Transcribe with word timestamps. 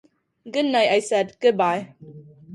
"Good 0.49 0.65
night," 0.65 0.89
I 0.89 0.97
said, 0.99 1.37
"Good-bye." 1.39 1.93